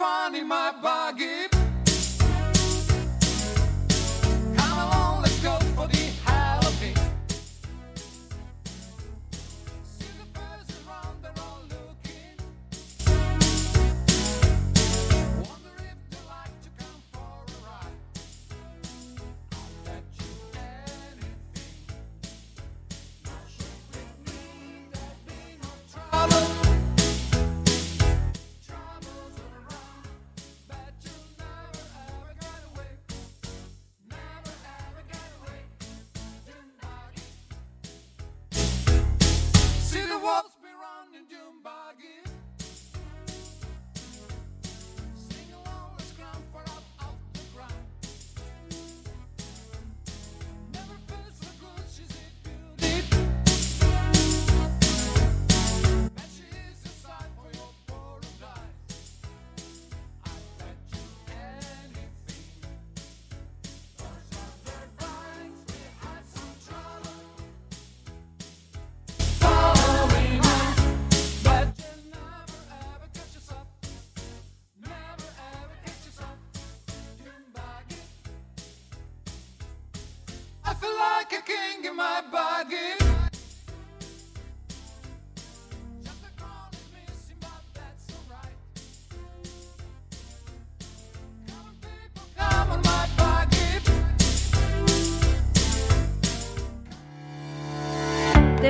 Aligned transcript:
finding 0.00 0.48
my 0.48 0.72
buggy 0.82 1.49
I 80.70 80.74
feel 80.74 80.96
like 81.00 81.32
a 81.32 81.42
king 81.42 81.84
in 81.84 81.96
my 81.96 82.22
buggy. 82.30 82.99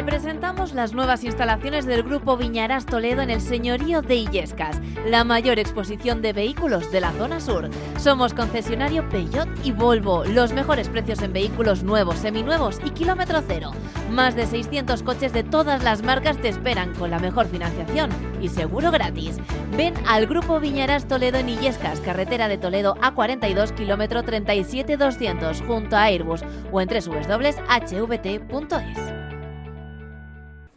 Te 0.00 0.06
presentamos 0.06 0.72
las 0.72 0.94
nuevas 0.94 1.24
instalaciones 1.24 1.84
del 1.84 2.02
Grupo 2.02 2.38
Viñarás 2.38 2.86
Toledo 2.86 3.20
en 3.20 3.28
el 3.28 3.42
Señorío 3.42 4.00
de 4.00 4.14
Illescas, 4.14 4.80
la 5.04 5.24
mayor 5.24 5.58
exposición 5.58 6.22
de 6.22 6.32
vehículos 6.32 6.90
de 6.90 7.02
la 7.02 7.12
zona 7.12 7.38
sur. 7.38 7.68
Somos 7.98 8.32
concesionario 8.32 9.06
Peugeot 9.10 9.46
y 9.62 9.72
Volvo, 9.72 10.24
los 10.24 10.54
mejores 10.54 10.88
precios 10.88 11.20
en 11.20 11.34
vehículos 11.34 11.82
nuevos, 11.82 12.16
seminuevos 12.16 12.78
y 12.82 12.92
kilómetro 12.92 13.42
cero. 13.46 13.72
Más 14.10 14.34
de 14.36 14.46
600 14.46 15.02
coches 15.02 15.34
de 15.34 15.44
todas 15.44 15.84
las 15.84 16.02
marcas 16.02 16.40
te 16.40 16.48
esperan 16.48 16.94
con 16.94 17.10
la 17.10 17.18
mejor 17.18 17.46
financiación 17.46 18.08
y 18.40 18.48
seguro 18.48 18.90
gratis. 18.90 19.36
Ven 19.76 19.92
al 20.06 20.26
Grupo 20.26 20.60
Viñarás 20.60 21.08
Toledo 21.08 21.36
en 21.36 21.50
Illescas, 21.50 22.00
carretera 22.00 22.48
de 22.48 22.56
Toledo 22.56 22.94
A42, 23.02 23.74
kilómetro 23.74 24.22
37200, 24.22 25.60
junto 25.60 25.94
a 25.94 26.04
Airbus 26.04 26.40
o 26.72 26.80
en 26.80 26.88
www.hvt.es. 26.88 27.50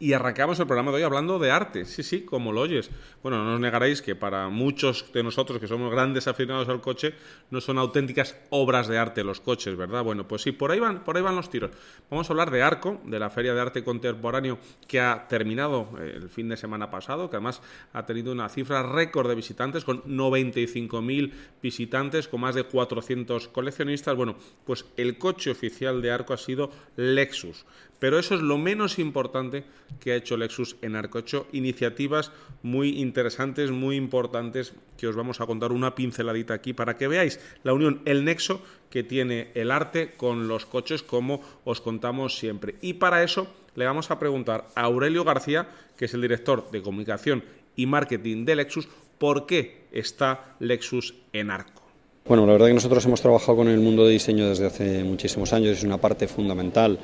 Y 0.03 0.11
arrancamos 0.11 0.59
el 0.59 0.67
programa 0.67 0.91
de 0.91 0.97
hoy 0.97 1.03
hablando 1.03 1.39
de 1.39 1.49
arte, 1.49 1.85
sí, 1.85 2.03
sí, 2.03 2.25
como 2.25 2.51
lo 2.51 2.59
oyes. 2.59 2.91
Bueno, 3.21 3.41
no 3.45 3.53
os 3.53 3.59
negaréis 3.61 4.01
que 4.01 4.17
para 4.17 4.49
muchos 4.49 5.05
de 5.13 5.23
nosotros 5.23 5.61
que 5.61 5.67
somos 5.69 5.89
grandes 5.89 6.27
aficionados 6.27 6.67
al 6.67 6.81
coche, 6.81 7.13
no 7.51 7.61
son 7.61 7.77
auténticas 7.77 8.37
obras 8.49 8.89
de 8.89 8.97
arte 8.97 9.23
los 9.23 9.39
coches, 9.39 9.77
¿verdad? 9.77 10.03
Bueno, 10.03 10.27
pues 10.27 10.41
sí, 10.41 10.51
por 10.51 10.71
ahí 10.71 10.79
van, 10.81 11.05
por 11.05 11.15
ahí 11.15 11.23
van 11.23 11.37
los 11.37 11.49
tiros. 11.49 11.71
Vamos 12.11 12.29
a 12.29 12.33
hablar 12.33 12.51
de 12.51 12.61
Arco, 12.61 12.99
de 13.05 13.17
la 13.17 13.29
Feria 13.29 13.53
de 13.53 13.61
Arte 13.61 13.81
Contemporáneo 13.81 14.59
que 14.89 14.99
ha 14.99 15.25
terminado 15.29 15.87
eh, 15.97 16.15
el 16.17 16.27
fin 16.27 16.49
de 16.49 16.57
semana 16.57 16.91
pasado, 16.91 17.29
que 17.29 17.37
además 17.37 17.61
ha 17.93 18.05
tenido 18.05 18.33
una 18.33 18.49
cifra 18.49 18.83
récord 18.83 19.29
de 19.29 19.35
visitantes, 19.35 19.85
con 19.85 20.03
95.000 20.03 21.31
visitantes, 21.61 22.27
con 22.27 22.41
más 22.41 22.55
de 22.55 22.65
400 22.65 23.47
coleccionistas. 23.47 24.17
Bueno, 24.17 24.35
pues 24.65 24.83
el 24.97 25.17
coche 25.17 25.51
oficial 25.51 26.01
de 26.01 26.11
Arco 26.11 26.33
ha 26.33 26.37
sido 26.37 26.71
Lexus. 26.97 27.65
Pero 28.03 28.19
eso 28.19 28.35
es 28.35 28.41
lo 28.41 28.57
menos 28.57 28.99
importante 28.99 29.63
que 29.99 30.11
ha 30.11 30.15
hecho 30.15 30.37
Lexus 30.37 30.75
en 30.81 30.95
Arco. 30.95 31.19
Ha 31.19 31.45
iniciativas 31.51 32.31
muy 32.61 33.01
interesantes, 33.01 33.71
muy 33.71 33.95
importantes, 33.95 34.73
que 34.97 35.07
os 35.07 35.15
vamos 35.15 35.41
a 35.41 35.45
contar 35.45 35.71
una 35.71 35.95
pinceladita 35.95 36.53
aquí 36.53 36.73
para 36.73 36.97
que 36.97 37.07
veáis 37.07 37.39
la 37.63 37.73
unión, 37.73 38.01
el 38.05 38.25
nexo 38.25 38.61
que 38.89 39.03
tiene 39.03 39.51
el 39.55 39.71
arte 39.71 40.13
con 40.17 40.47
los 40.47 40.65
coches, 40.65 41.03
como 41.03 41.41
os 41.63 41.81
contamos 41.81 42.37
siempre. 42.37 42.75
Y 42.81 42.93
para 42.93 43.23
eso 43.23 43.47
le 43.75 43.85
vamos 43.85 44.11
a 44.11 44.19
preguntar 44.19 44.67
a 44.75 44.81
Aurelio 44.81 45.23
García, 45.23 45.67
que 45.97 46.05
es 46.05 46.13
el 46.13 46.21
director 46.21 46.69
de 46.71 46.81
comunicación 46.81 47.43
y 47.75 47.85
marketing 47.85 48.45
de 48.45 48.55
Lexus, 48.55 48.87
por 49.17 49.45
qué 49.45 49.87
está 49.91 50.55
Lexus 50.59 51.15
en 51.33 51.51
Arco. 51.51 51.82
Bueno, 52.25 52.45
la 52.45 52.53
verdad 52.53 52.67
que 52.67 52.73
nosotros 52.73 53.05
hemos 53.05 53.19
trabajado 53.19 53.57
con 53.57 53.67
el 53.67 53.81
mundo 53.81 54.05
de 54.05 54.13
diseño 54.13 54.47
desde 54.47 54.65
hace 54.65 55.03
muchísimos 55.03 55.51
años, 55.51 55.77
es 55.77 55.83
una 55.83 55.97
parte 55.97 56.29
fundamental 56.29 56.97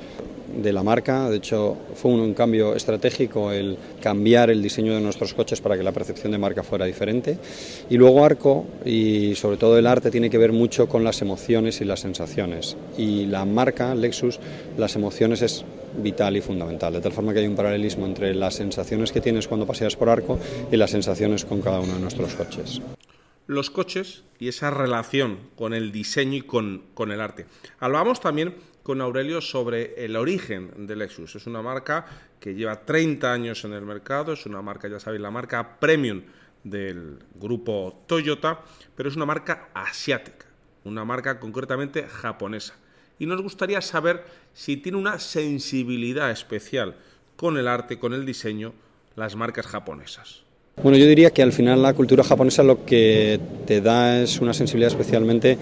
de 0.56 0.72
la 0.72 0.82
marca, 0.82 1.28
de 1.28 1.36
hecho 1.36 1.76
fue 1.94 2.10
un, 2.10 2.32
cambio 2.32 2.74
estratégico 2.74 3.52
el 3.52 3.76
cambiar 4.00 4.48
el 4.48 4.62
diseño 4.62 4.94
de 4.94 5.02
nuestros 5.02 5.34
coches 5.34 5.60
para 5.60 5.76
que 5.76 5.82
la 5.82 5.92
percepción 5.92 6.32
de 6.32 6.38
marca 6.38 6.62
fuera 6.62 6.86
diferente. 6.86 7.36
Y 7.90 7.98
luego 7.98 8.24
Arco 8.24 8.64
y 8.82 9.34
sobre 9.34 9.58
todo 9.58 9.76
el 9.76 9.86
arte 9.86 10.10
tiene 10.10 10.30
que 10.30 10.38
ver 10.38 10.52
mucho 10.52 10.88
con 10.88 11.04
las 11.04 11.20
emociones 11.20 11.82
y 11.82 11.84
las 11.84 12.00
sensaciones. 12.00 12.78
Y 12.96 13.26
la 13.26 13.44
marca 13.44 13.94
Lexus, 13.94 14.40
las 14.78 14.96
emociones 14.96 15.42
es 15.42 15.66
vital 16.02 16.38
y 16.38 16.40
fundamental, 16.40 16.94
de 16.94 17.00
tal 17.02 17.12
forma 17.12 17.34
que 17.34 17.40
hay 17.40 17.46
un 17.46 17.56
paralelismo 17.56 18.06
entre 18.06 18.34
las 18.34 18.54
sensaciones 18.54 19.12
que 19.12 19.20
tienes 19.20 19.48
cuando 19.48 19.66
paseas 19.66 19.96
por 19.96 20.08
Arco 20.08 20.38
y 20.72 20.78
las 20.78 20.92
sensaciones 20.92 21.44
con 21.44 21.60
cada 21.60 21.80
uno 21.80 21.92
de 21.92 22.00
nuestros 22.00 22.34
coches 22.36 22.80
los 23.50 23.68
coches 23.68 24.22
y 24.38 24.46
esa 24.46 24.70
relación 24.70 25.50
con 25.56 25.74
el 25.74 25.90
diseño 25.90 26.36
y 26.36 26.42
con, 26.42 26.84
con, 26.94 27.10
el 27.10 27.20
arte. 27.20 27.46
Hablábamos 27.80 28.20
también 28.20 28.54
con 28.84 29.00
Aurelio 29.00 29.40
sobre 29.40 30.04
el 30.04 30.14
origen 30.14 30.86
de 30.86 30.94
Lexus. 30.94 31.34
Es 31.34 31.48
una 31.48 31.60
marca 31.60 32.06
que 32.38 32.54
lleva 32.54 32.86
30 32.86 33.32
años 33.32 33.64
en 33.64 33.72
el 33.72 33.82
mercado, 33.82 34.34
es 34.34 34.46
una 34.46 34.62
marca, 34.62 34.86
ya 34.86 35.00
sabéis, 35.00 35.20
la 35.20 35.32
marca 35.32 35.80
premium 35.80 36.22
del 36.62 37.18
grupo 37.34 38.04
Toyota, 38.06 38.60
pero 38.94 39.08
es 39.08 39.16
una 39.16 39.26
marca 39.26 39.70
asiática, 39.74 40.46
una 40.84 41.04
marca 41.04 41.40
concretamente 41.40 42.06
japonesa. 42.06 42.76
Y 43.18 43.26
nos 43.26 43.42
gustaría 43.42 43.80
saber 43.80 44.24
si 44.54 44.76
tiene 44.76 44.96
una 44.96 45.18
sensibilidad 45.18 46.30
especial 46.30 46.96
con 47.34 47.58
el 47.58 47.66
arte, 47.66 47.98
con 47.98 48.14
el 48.14 48.24
diseño, 48.24 48.74
las 49.16 49.34
marcas 49.34 49.66
japonesas. 49.66 50.44
Bueno, 50.82 50.96
yo 50.96 51.06
diría 51.06 51.30
que 51.30 51.42
al 51.42 51.52
final 51.52 51.82
la 51.82 51.92
cultura 51.92 52.24
japonesa 52.24 52.62
lo 52.62 52.86
que 52.86 53.38
te 53.66 53.82
da 53.82 54.22
es 54.22 54.40
una 54.40 54.54
sensibilidad 54.54 54.90
especialmente 54.90 55.58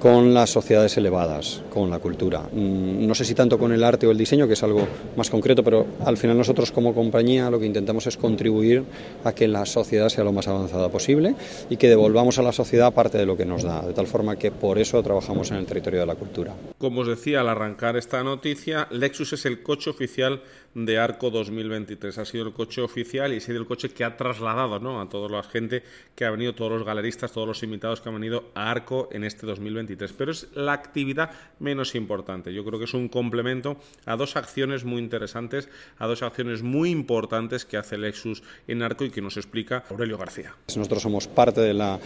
con 0.00 0.32
las 0.32 0.50
sociedades 0.50 0.96
elevadas, 0.96 1.62
con 1.70 1.90
la 1.90 1.98
cultura. 1.98 2.42
Mm, 2.52 3.06
No 3.06 3.14
sé 3.14 3.24
si 3.24 3.34
tanto 3.34 3.58
con 3.58 3.72
el 3.72 3.82
arte 3.82 4.06
o 4.06 4.10
el 4.10 4.18
diseño, 4.18 4.46
que 4.46 4.52
es 4.54 4.62
algo 4.62 4.86
más 5.16 5.30
concreto, 5.30 5.64
pero 5.64 5.86
al 6.04 6.16
final 6.16 6.36
nosotros 6.36 6.70
como 6.70 6.94
compañía 6.94 7.50
lo 7.50 7.58
que 7.58 7.66
intentamos 7.66 8.06
es 8.06 8.16
contribuir 8.16 8.84
a 9.24 9.32
que 9.32 9.48
la 9.48 9.66
sociedad 9.66 10.08
sea 10.08 10.24
lo 10.24 10.32
más 10.32 10.46
avanzada 10.48 10.88
posible 10.88 11.34
y 11.70 11.76
que 11.76 11.88
devolvamos 11.88 12.38
a 12.38 12.42
la 12.42 12.52
sociedad 12.52 12.92
parte 12.92 13.18
de 13.18 13.26
lo 13.26 13.36
que 13.36 13.44
nos 13.44 13.62
da, 13.62 13.82
de 13.82 13.92
tal 13.92 14.06
forma 14.06 14.36
que 14.36 14.50
por 14.50 14.78
eso 14.78 15.02
trabajamos 15.02 15.50
en 15.50 15.58
el 15.58 15.66
territorio 15.66 16.00
de 16.00 16.06
la 16.06 16.14
cultura. 16.14 16.54
Como 16.78 17.00
os 17.00 17.08
decía 17.08 17.40
al 17.40 17.48
arrancar 17.48 17.96
esta 17.96 18.22
noticia, 18.22 18.86
Lexus 18.90 19.32
es 19.32 19.46
el 19.46 19.62
coche 19.62 19.90
oficial 19.90 20.42
de 20.74 20.98
Arco 20.98 21.30
2023. 21.30 22.18
Ha 22.18 22.24
sido 22.24 22.46
el 22.46 22.52
coche 22.52 22.80
oficial 22.80 23.32
y 23.32 23.38
ha 23.38 23.40
sido 23.40 23.58
el 23.58 23.66
coche 23.66 23.90
que 23.90 24.04
ha 24.04 24.16
trasladado 24.16 24.74
a 24.74 25.08
toda 25.08 25.28
la 25.28 25.42
gente 25.42 25.82
que 26.14 26.24
ha 26.24 26.30
venido, 26.30 26.54
todos 26.54 26.72
los 26.72 26.84
galeristas, 26.84 27.32
todos 27.32 27.46
los 27.46 27.62
invitados 27.62 28.00
que 28.00 28.08
han 28.08 28.14
venido 28.14 28.50
a 28.54 28.70
Arco 28.70 29.08
en 29.12 29.24
este 29.24 29.46
2023. 29.46 30.12
Pero 30.12 30.32
es 30.32 30.48
la 30.54 30.72
actividad 30.72 31.30
menos 31.58 31.94
importante. 31.94 32.52
Yo 32.52 32.64
creo 32.64 32.78
que 32.78 32.84
es 32.84 32.94
un 32.94 33.08
complemento 33.08 33.76
a 34.04 34.16
dos 34.16 34.36
acciones 34.36 34.84
muy 34.84 35.00
interesantes, 35.00 35.68
a 35.98 36.06
dos 36.06 36.22
acciones 36.22 36.62
muy 36.62 36.90
importantes 36.90 37.64
que 37.64 37.76
hace 37.76 37.98
Lexus 37.98 38.42
en 38.66 38.82
Arco 38.82 39.04
y 39.04 39.10
que 39.10 39.22
nos 39.22 39.36
explica 39.36 39.84
Aurelio 39.90 40.18
García. 40.18 40.54
Nosotros 40.68 41.02
somos 41.02 41.26
parte 41.26 41.60
de 41.60 41.74
la, 41.74 41.98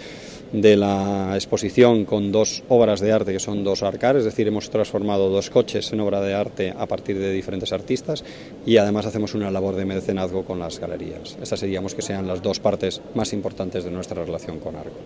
de 0.53 0.77
la 0.77 1.35
exposición 1.35 2.05
con 2.05 2.33
dos 2.33 2.63
obras 2.69 3.01
de 3.01 3.13
arte 3.13 3.33
que 3.33 3.41
son 3.41 3.65
dos 3.65 3.83
arcar, 3.83 4.17
es 4.17 4.25
decir, 4.25 4.47
hemos 4.47 4.71
transformado 4.71 5.29
dos 5.29 5.51
coches 5.51 5.93
en 5.93 6.01
obra 6.01 6.21
de 6.21 6.35
arte 6.35 6.75
a 6.77 6.87
partir 6.87 7.19
de 7.19 7.33
diferentes 7.33 7.73
artistas 7.73 8.25
y 8.65 8.77
además 8.77 9.07
hacemos 9.07 9.35
una 9.35 9.51
labor 9.51 9.75
de 9.75 9.85
mecenazgo 9.85 10.45
con 10.45 10.59
las 10.59 10.79
galerías. 10.79 11.37
Estas 11.41 11.61
seríamos 11.61 11.95
que 11.95 12.03
sean 12.03 12.27
las 12.27 12.43
dos 12.43 12.61
partes 12.61 13.03
más 13.15 13.33
importantes 13.33 13.85
de 13.85 13.91
nuestra 13.91 14.25
relación 14.25 14.59
con 14.59 14.77
Arco. 14.77 14.99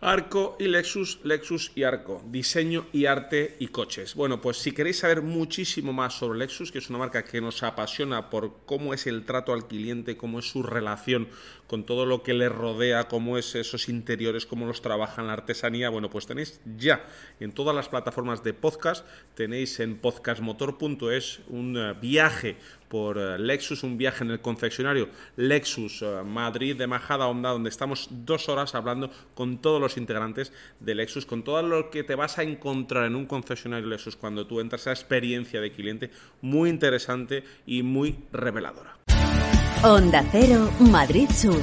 Arco 0.00 0.56
y 0.60 0.68
Lexus, 0.68 1.18
Lexus 1.24 1.72
y 1.74 1.82
Arco, 1.82 2.22
diseño 2.30 2.86
y 2.92 3.06
arte 3.06 3.56
y 3.58 3.66
coches. 3.66 4.14
Bueno, 4.14 4.40
pues 4.40 4.58
si 4.58 4.70
queréis 4.70 5.00
saber 5.00 5.22
muchísimo 5.22 5.92
más 5.92 6.14
sobre 6.14 6.38
Lexus, 6.38 6.70
que 6.70 6.78
es 6.78 6.88
una 6.88 7.00
marca 7.00 7.24
que 7.24 7.40
nos 7.40 7.64
apasiona 7.64 8.30
por 8.30 8.58
cómo 8.64 8.94
es 8.94 9.08
el 9.08 9.24
trato 9.24 9.52
al 9.52 9.66
cliente, 9.66 10.16
cómo 10.16 10.38
es 10.38 10.48
su 10.48 10.62
relación 10.62 11.26
con 11.66 11.84
todo 11.84 12.06
lo 12.06 12.22
que 12.22 12.32
le 12.32 12.48
rodea, 12.48 13.08
cómo 13.08 13.38
es 13.38 13.56
esos 13.56 13.88
interiores, 13.88 14.46
cómo 14.46 14.66
los 14.66 14.82
trabajan 14.82 15.26
la 15.26 15.32
artesanía, 15.32 15.90
bueno, 15.90 16.08
pues 16.08 16.26
tenéis 16.26 16.60
ya 16.78 17.04
en 17.40 17.50
todas 17.50 17.74
las 17.74 17.88
plataformas 17.88 18.44
de 18.44 18.54
podcast, 18.54 19.04
tenéis 19.34 19.80
en 19.80 19.96
podcastmotor.es 19.98 21.40
un 21.48 21.76
eh, 21.76 21.94
viaje 22.00 22.56
por 22.88 23.18
eh, 23.18 23.38
Lexus, 23.38 23.82
un 23.82 23.98
viaje 23.98 24.24
en 24.24 24.30
el 24.30 24.40
concesionario 24.40 25.08
Lexus 25.36 26.02
eh, 26.02 26.22
Madrid 26.24 26.76
de 26.76 26.86
Majada 26.86 27.26
Honda, 27.26 27.50
donde 27.50 27.70
estamos 27.70 28.08
dos 28.10 28.48
horas 28.48 28.74
hablando 28.74 29.10
con 29.34 29.58
todos 29.58 29.80
los 29.80 29.96
integrantes 29.96 30.52
de 30.80 30.94
Lexus, 30.94 31.26
con 31.26 31.42
todo 31.42 31.62
lo 31.62 31.90
que 31.90 32.04
te 32.04 32.14
vas 32.14 32.38
a 32.38 32.42
encontrar 32.42 33.04
en 33.04 33.14
un 33.14 33.26
concesionario 33.26 33.86
Lexus 33.86 34.16
cuando 34.16 34.46
tú 34.46 34.60
entras, 34.60 34.82
esa 34.82 34.92
experiencia 34.92 35.60
de 35.60 35.72
cliente 35.72 36.10
muy 36.40 36.70
interesante 36.70 37.44
y 37.66 37.82
muy 37.82 38.18
reveladora. 38.32 38.96
Onda 39.82 40.24
Cero, 40.32 40.70
Madrid 40.80 41.28
Sur. 41.30 41.60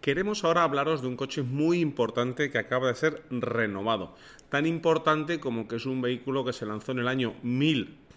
Queremos 0.00 0.44
ahora 0.44 0.64
hablaros 0.64 1.00
de 1.00 1.08
un 1.08 1.16
coche 1.16 1.42
muy 1.42 1.80
importante 1.80 2.50
que 2.50 2.58
acaba 2.58 2.88
de 2.88 2.94
ser 2.94 3.22
renovado. 3.30 4.14
Tan 4.50 4.66
importante 4.66 5.40
como 5.40 5.66
que 5.66 5.76
es 5.76 5.86
un 5.86 6.02
vehículo 6.02 6.44
que 6.44 6.52
se 6.52 6.66
lanzó 6.66 6.92
en 6.92 6.98
el 6.98 7.08
año 7.08 7.34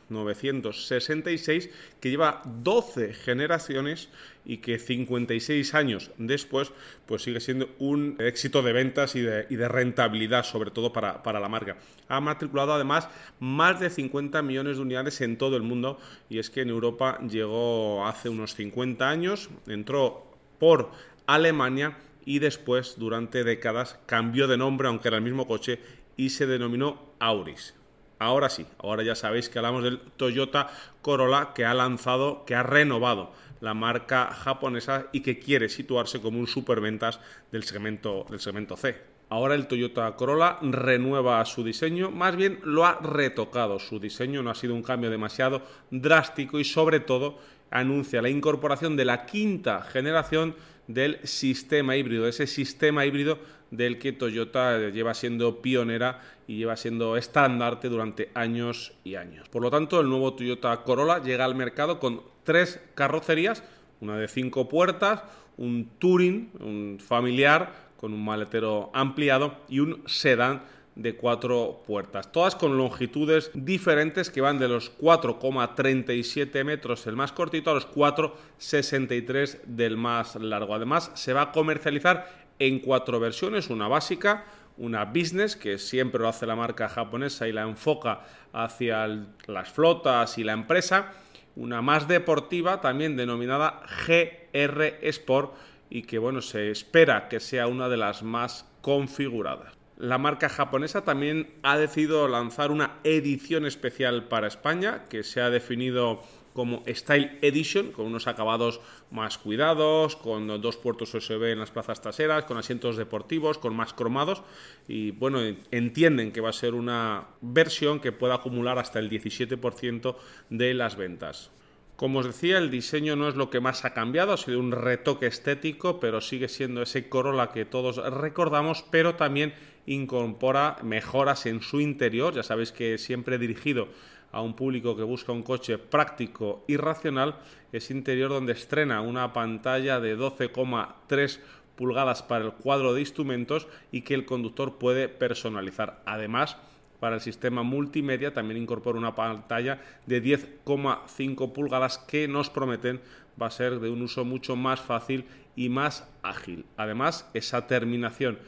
1966, 0.09 1.69
que 1.99 2.09
lleva 2.09 2.41
12 2.45 3.13
generaciones 3.13 4.09
y 4.45 4.57
que 4.57 4.79
56 4.79 5.73
años 5.73 6.11
después 6.17 6.71
pues 7.05 7.23
sigue 7.23 7.39
siendo 7.39 7.69
un 7.79 8.15
éxito 8.19 8.61
de 8.61 8.73
ventas 8.73 9.15
y 9.15 9.21
de, 9.21 9.45
y 9.49 9.55
de 9.55 9.67
rentabilidad, 9.67 10.43
sobre 10.43 10.71
todo 10.71 10.93
para, 10.93 11.23
para 11.23 11.39
la 11.39 11.49
marca. 11.49 11.77
Ha 12.07 12.21
matriculado 12.21 12.73
además 12.73 13.09
más 13.39 13.79
de 13.79 13.89
50 13.89 14.41
millones 14.41 14.77
de 14.77 14.83
unidades 14.83 15.21
en 15.21 15.37
todo 15.37 15.57
el 15.57 15.63
mundo 15.63 15.99
y 16.29 16.39
es 16.39 16.49
que 16.49 16.61
en 16.61 16.69
Europa 16.69 17.19
llegó 17.27 18.05
hace 18.07 18.29
unos 18.29 18.55
50 18.55 19.09
años, 19.09 19.49
entró 19.67 20.31
por 20.59 20.91
Alemania 21.25 21.97
y 22.27 22.39
después, 22.39 22.95
durante 22.97 23.45
décadas, 23.45 23.99
cambió 24.05 24.47
de 24.47 24.57
nombre, 24.57 24.89
aunque 24.89 25.07
era 25.07 25.15
el 25.15 25.23
mismo 25.23 25.47
coche, 25.47 25.79
y 26.17 26.31
se 26.31 26.45
denominó 26.45 27.13
Auris. 27.19 27.73
Ahora 28.19 28.49
sí, 28.49 28.65
ahora 28.79 29.03
ya 29.03 29.15
sabéis 29.15 29.49
que 29.49 29.59
hablamos 29.59 29.83
del 29.83 29.99
Toyota 29.99 30.69
Corolla 31.01 31.53
que 31.53 31.65
ha 31.65 31.73
lanzado, 31.73 32.45
que 32.45 32.55
ha 32.55 32.63
renovado 32.63 33.31
la 33.61 33.73
marca 33.73 34.33
japonesa 34.33 35.07
y 35.11 35.21
que 35.21 35.39
quiere 35.39 35.69
situarse 35.69 36.21
como 36.21 36.39
un 36.39 36.47
superventas 36.47 37.19
del 37.51 37.63
segmento, 37.63 38.25
del 38.29 38.39
segmento 38.39 38.75
C. 38.75 38.95
Ahora 39.29 39.55
el 39.55 39.67
Toyota 39.67 40.15
Corolla 40.15 40.57
renueva 40.61 41.43
su 41.45 41.63
diseño, 41.63 42.11
más 42.11 42.35
bien 42.35 42.59
lo 42.63 42.85
ha 42.85 42.99
retocado. 43.01 43.77
Su 43.77 43.99
diseño 43.99 44.41
no 44.41 44.49
ha 44.49 44.55
sido 44.55 44.73
un 44.73 44.83
cambio 44.83 45.09
demasiado 45.09 45.61
drástico 45.91 46.59
y 46.59 46.63
sobre 46.63 47.01
todo 47.01 47.37
anuncia 47.69 48.21
la 48.21 48.29
incorporación 48.29 48.95
de 48.95 49.05
la 49.05 49.25
quinta 49.25 49.81
generación 49.81 50.55
del 50.87 51.19
sistema 51.27 51.97
híbrido, 51.97 52.27
ese 52.27 52.47
sistema 52.47 53.05
híbrido 53.05 53.39
del 53.71 53.99
que 53.99 54.13
Toyota 54.13 54.89
lleva 54.89 55.13
siendo 55.13 55.61
pionera 55.61 56.21
y 56.47 56.57
lleva 56.57 56.77
siendo 56.77 57.17
estandarte 57.17 57.89
durante 57.89 58.31
años 58.33 58.93
y 59.03 59.15
años. 59.15 59.49
Por 59.49 59.61
lo 59.61 59.69
tanto, 59.69 59.99
el 59.99 60.09
nuevo 60.09 60.33
Toyota 60.33 60.83
Corolla 60.83 61.21
llega 61.21 61.45
al 61.45 61.55
mercado 61.55 61.99
con 61.99 62.21
tres 62.43 62.79
carrocerías, 62.95 63.63
una 63.99 64.17
de 64.17 64.27
cinco 64.27 64.69
puertas, 64.69 65.23
un 65.57 65.89
Touring, 65.99 66.51
un 66.59 66.99
familiar 66.99 67.87
con 67.97 68.13
un 68.13 68.23
maletero 68.23 68.91
ampliado 68.93 69.57
y 69.67 69.79
un 69.79 70.03
sedán 70.05 70.61
de 70.97 71.15
cuatro 71.15 71.83
puertas, 71.85 72.31
todas 72.31 72.55
con 72.55 72.75
longitudes 72.75 73.51
diferentes 73.53 74.31
que 74.31 74.41
van 74.41 74.57
de 74.57 74.67
los 74.67 74.97
4,37 74.97 76.63
metros 76.63 77.05
el 77.05 77.15
más 77.15 77.31
cortito 77.31 77.69
a 77.69 77.75
los 77.75 77.87
4,63 77.87 79.61
del 79.65 79.95
más 79.95 80.35
largo. 80.37 80.73
Además, 80.73 81.11
se 81.13 81.33
va 81.33 81.43
a 81.43 81.51
comercializar 81.51 82.46
en 82.59 82.79
cuatro 82.79 83.19
versiones, 83.19 83.69
una 83.69 83.87
básica, 83.87 84.45
una 84.77 85.05
business, 85.05 85.55
que 85.55 85.77
siempre 85.77 86.21
lo 86.21 86.27
hace 86.27 86.45
la 86.45 86.55
marca 86.55 86.89
japonesa 86.89 87.47
y 87.47 87.51
la 87.51 87.63
enfoca 87.63 88.21
hacia 88.53 89.07
las 89.47 89.69
flotas 89.69 90.37
y 90.37 90.43
la 90.43 90.53
empresa, 90.53 91.13
una 91.55 91.81
más 91.81 92.07
deportiva, 92.07 92.81
también 92.81 93.15
denominada 93.15 93.81
GR 94.05 94.83
Sport, 95.01 95.55
y 95.89 96.03
que 96.03 96.19
bueno, 96.19 96.41
se 96.41 96.69
espera 96.69 97.29
que 97.29 97.39
sea 97.39 97.67
una 97.67 97.89
de 97.89 97.97
las 97.97 98.21
más 98.21 98.69
configuradas. 98.81 99.73
La 99.97 100.19
marca 100.19 100.47
japonesa 100.47 101.03
también 101.03 101.49
ha 101.63 101.77
decidido 101.77 102.27
lanzar 102.27 102.69
una 102.69 102.99
edición 103.03 103.65
especial 103.65 104.25
para 104.25 104.47
España 104.47 105.05
que 105.09 105.23
se 105.23 105.41
ha 105.41 105.49
definido 105.49 106.21
como 106.57 106.81
Style 106.87 107.37
Edition, 107.43 107.91
con 107.91 108.07
unos 108.07 108.25
acabados 108.25 108.81
más 109.11 109.37
cuidados, 109.37 110.15
con 110.15 110.59
dos 110.59 110.75
puertos 110.75 111.13
USB 111.13 111.51
en 111.51 111.59
las 111.59 111.69
plazas 111.69 112.01
traseras, 112.01 112.45
con 112.45 112.57
asientos 112.57 112.97
deportivos, 112.97 113.59
con 113.59 113.75
más 113.75 113.93
cromados 113.93 114.41
y 114.87 115.11
bueno, 115.11 115.37
entienden 115.69 116.31
que 116.31 116.41
va 116.41 116.49
a 116.49 116.53
ser 116.53 116.73
una 116.73 117.27
versión 117.41 117.99
que 117.99 118.11
pueda 118.11 118.33
acumular 118.33 118.79
hasta 118.79 118.97
el 118.97 119.07
17% 119.07 120.15
de 120.49 120.73
las 120.73 120.95
ventas. 120.95 121.51
Como 121.97 122.19
os 122.19 122.27
decía, 122.27 122.59
el 122.59 122.69
diseño 122.69 123.15
no 123.15 123.27
es 123.27 123.35
lo 123.35 123.49
que 123.49 123.59
más 123.59 123.83
ha 123.83 123.95
cambiado, 123.95 124.31
ha 124.31 124.37
sido 124.37 124.59
un 124.59 124.71
retoque 124.71 125.25
estético, 125.25 125.99
pero 125.99 126.21
sigue 126.21 126.47
siendo 126.47 126.83
ese 126.83 127.09
Corolla 127.09 127.49
que 127.51 127.65
todos 127.65 127.97
recordamos, 128.13 128.85
pero 128.91 129.15
también 129.15 129.55
incorpora 129.87 130.77
mejoras 130.83 131.47
en 131.47 131.63
su 131.63 131.81
interior, 131.81 132.35
ya 132.35 132.43
sabéis 132.43 132.71
que 132.71 132.99
siempre 132.99 133.37
he 133.37 133.39
dirigido 133.39 133.87
a 134.31 134.43
un 134.43 134.55
público 134.55 134.95
que 134.95 135.01
busca 135.01 135.31
un 135.31 135.41
coche 135.41 135.79
práctico 135.79 136.63
y 136.67 136.77
racional, 136.77 137.39
ese 137.71 137.93
interior 137.93 138.29
donde 138.29 138.53
estrena 138.53 139.01
una 139.01 139.33
pantalla 139.33 139.99
de 139.99 140.15
12,3 140.15 141.39
pulgadas 141.75 142.21
para 142.21 142.45
el 142.45 142.51
cuadro 142.51 142.93
de 142.93 143.01
instrumentos 143.01 143.67
y 143.91 144.01
que 144.01 144.13
el 144.13 144.25
conductor 144.25 144.77
puede 144.77 145.09
personalizar. 145.09 146.03
Además, 146.05 146.57
para 146.99 147.15
el 147.15 147.21
sistema 147.21 147.63
multimedia 147.63 148.33
también 148.33 148.61
incorpora 148.61 148.97
una 148.97 149.15
pantalla 149.15 149.81
de 150.05 150.23
10,5 150.23 151.53
pulgadas 151.53 151.97
que 151.97 152.27
nos 152.27 152.49
prometen 152.49 153.01
va 153.41 153.47
a 153.47 153.51
ser 153.51 153.79
de 153.79 153.89
un 153.89 154.01
uso 154.01 154.25
mucho 154.25 154.55
más 154.55 154.81
fácil 154.81 155.25
y 155.55 155.69
más 155.69 156.07
ágil. 156.23 156.65
Además, 156.75 157.29
esa 157.33 157.67
terminación 157.67 158.39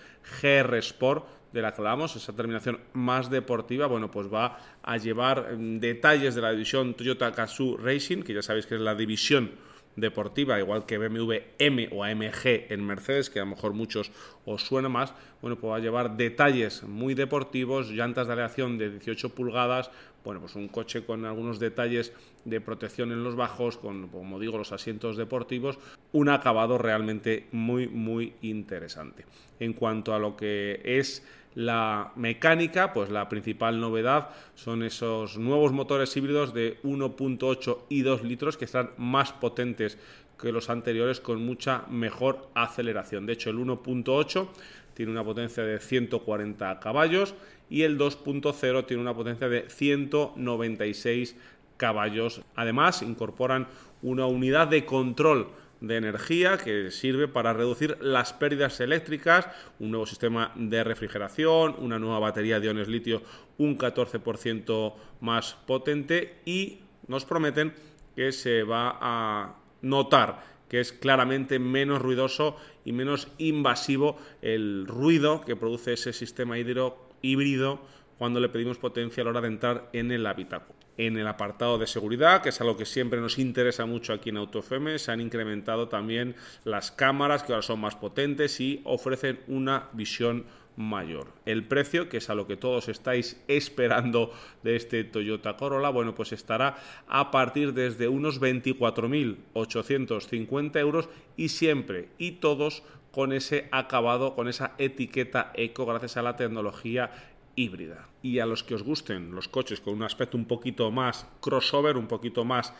GR 0.42 0.76
Sport 0.78 1.26
de 1.52 1.62
la 1.62 1.74
que 1.74 1.82
hablamos, 1.82 2.16
esa 2.16 2.36
terminación 2.36 2.80
más 2.94 3.30
deportiva, 3.30 3.88
bueno, 3.88 4.12
pues 4.12 4.32
va 4.32 4.60
a 4.84 4.98
llevar 4.98 5.56
mm, 5.58 5.80
detalles 5.80 6.36
de 6.36 6.42
la 6.42 6.52
división 6.52 6.94
Toyota 6.94 7.32
Gazoo 7.32 7.78
Racing, 7.78 8.22
que 8.22 8.34
ya 8.34 8.42
sabéis 8.42 8.68
que 8.68 8.76
es 8.76 8.82
la 8.82 8.96
división 8.96 9.52
deportiva, 9.96 10.60
igual 10.60 10.86
que 10.86 10.98
BMW 10.98 11.34
M 11.58 11.90
o 11.92 12.04
AMG 12.04 12.72
en 12.72 12.86
Mercedes, 12.86 13.30
que 13.30 13.40
a 13.40 13.44
lo 13.44 13.52
mejor 13.52 13.74
muchos 13.74 14.12
os 14.46 14.64
suena 14.64 14.90
más, 14.90 15.14
bueno, 15.42 15.58
pues 15.58 15.72
va 15.72 15.78
a 15.78 15.80
llevar 15.80 16.18
detalles 16.18 16.84
muy 16.84 17.14
deportivos, 17.14 17.92
llantas 17.92 18.28
de 18.28 18.34
aleación 18.34 18.78
de 18.78 18.92
18 18.92 19.36
pulgadas, 19.36 19.92
bueno, 20.24 20.42
pues 20.42 20.56
un 20.56 20.68
coche 20.68 21.06
con 21.06 21.26
algunos 21.26 21.60
detalles 21.60 22.14
de 22.46 22.62
protección 22.62 23.12
en 23.12 23.24
los 23.24 23.36
bajos, 23.36 23.78
con, 23.78 24.10
como 24.10 24.40
digo, 24.40 24.58
los 24.58 24.72
asientos 24.72 25.18
deportivos, 25.18 25.80
un 26.12 26.30
acabado 26.30 26.78
realmente 26.78 27.48
muy, 27.52 27.88
muy 27.88 28.34
interesante. 28.42 29.26
En 29.60 29.74
cuanto 29.74 30.14
a 30.14 30.20
lo 30.20 30.36
que 30.36 30.82
es 30.84 31.26
La 31.56 32.12
mecánica, 32.16 32.94
pues 32.94 33.10
la 33.10 33.28
principal 33.28 33.80
novedad 33.80 34.30
son 34.56 34.84
esos 34.84 35.38
nuevos 35.38 35.72
motores 35.72 36.16
híbridos 36.16 36.54
de 36.54 36.80
1.8 36.84 37.80
y 37.90 38.02
2 38.02 38.24
litros 38.24 38.56
que 38.56 38.66
están 38.66 38.92
más 38.98 39.34
potentes 39.34 39.98
que 40.40 40.52
los 40.52 40.70
anteriores 40.70 41.20
con 41.20 41.44
mucha 41.44 41.84
mejor 41.90 42.50
aceleración. 42.54 43.26
De 43.26 43.34
hecho, 43.34 43.50
el 43.50 43.58
1.8 43.58 44.48
tiene 44.94 45.12
una 45.12 45.24
potencia 45.24 45.64
de 45.64 45.80
140 45.80 46.80
caballos 46.80 47.34
y 47.70 47.82
el 47.82 47.98
2.0 47.98 48.86
tiene 48.86 49.02
una 49.02 49.16
potencia 49.16 49.50
de 49.50 49.70
196 49.70 51.36
caballos. 51.78 52.42
Además, 52.56 53.02
incorporan 53.02 53.68
una 54.02 54.26
unidad 54.28 54.68
de 54.68 54.86
control 54.86 55.48
de 55.82 55.98
energía 55.98 56.58
que 56.58 56.92
sirve 56.92 57.28
para 57.28 57.54
reducir 57.54 57.98
las 58.02 58.34
pérdidas 58.34 58.80
eléctricas, 58.80 59.48
un 59.80 59.92
nuevo 59.92 60.06
sistema 60.06 60.52
de 60.56 60.84
refrigeración, 60.84 61.76
una 61.80 62.00
nueva 62.00 62.20
batería 62.20 62.60
de 62.60 62.68
iones 62.68 62.88
litio 62.88 63.22
un 63.58 63.78
14% 63.78 64.94
más 65.22 65.54
potente 65.66 66.38
y 66.46 66.80
nos 67.08 67.26
prometen 67.26 67.74
que 68.16 68.32
se 68.32 68.64
va 68.64 68.98
a 69.00 69.56
notar 69.82 70.60
que 70.70 70.80
es 70.80 70.94
claramente 70.94 71.60
menos 71.60 72.02
ruidoso 72.02 72.56
y 72.86 72.94
menos 72.94 73.28
invasivo 73.40 74.18
el 74.42 74.86
ruido 74.88 75.42
que 75.42 75.56
produce 75.56 75.94
ese 75.94 76.14
sistema 76.14 76.58
híbrido 76.60 77.80
cuando 78.18 78.40
le 78.40 78.50
pedimos 78.50 78.78
potencia 78.78 79.22
a 79.22 79.26
la 79.26 79.32
hora 79.32 79.42
de 79.42 79.48
entrar 79.48 79.90
en 79.94 80.12
el 80.12 80.26
habitáculo. 80.28 80.79
En 81.00 81.16
el 81.16 81.28
apartado 81.30 81.78
de 81.78 81.88
seguridad, 81.88 82.42
que 82.42 82.50
es 82.50 82.60
algo 82.60 82.76
que 82.76 82.86
siempre 82.86 83.22
nos 83.22 83.40
interesa 83.40 83.86
mucho 83.86 84.12
aquí 84.12 84.32
en 84.32 84.38
AutoFM, 84.38 85.00
se 85.00 85.14
han 85.14 85.22
incrementado 85.22 85.88
también 85.88 86.36
las 86.66 86.92
cámaras 86.92 87.44
que 87.44 87.54
ahora 87.54 87.62
son 87.62 87.80
más 87.80 87.96
potentes 87.96 88.60
y 88.60 88.82
ofrecen 88.84 89.40
una 89.48 89.88
visión 89.94 90.44
mayor. 90.76 91.28
El 91.46 91.64
precio, 91.64 92.10
que 92.10 92.18
es 92.18 92.30
a 92.30 92.36
lo 92.36 92.48
que 92.48 92.58
todos 92.58 92.90
estáis 92.90 93.42
esperando 93.48 94.34
de 94.62 94.76
este 94.76 95.06
Toyota 95.06 95.56
Corolla, 95.56 95.88
bueno, 95.88 96.16
pues 96.16 96.34
estará 96.34 96.76
a 97.08 97.32
partir 97.32 97.74
desde 97.74 98.10
unos 98.10 98.42
24.850 98.42 100.80
euros 100.80 101.08
y 101.38 101.48
siempre 101.48 102.10
y 102.18 102.32
todos 102.32 102.84
con 103.14 103.32
ese 103.32 103.70
acabado, 103.72 104.36
con 104.36 104.50
esa 104.50 104.74
etiqueta 104.78 105.54
eco 105.56 105.86
gracias 105.86 106.18
a 106.18 106.24
la 106.24 106.36
tecnología 106.36 107.10
híbrida. 107.56 108.08
Y 108.22 108.40
a 108.40 108.46
los 108.46 108.64
que 108.64 108.76
os 108.76 108.84
gusten 108.84 109.34
los 109.36 109.48
coches 109.48 109.80
con 109.80 109.94
un 109.94 110.04
aspecto 110.04 110.38
un 110.38 110.46
poquito 110.46 110.92
más 110.92 111.28
crossover, 111.42 111.98
un 111.98 112.08
poquito 112.08 112.46
más 112.46 112.74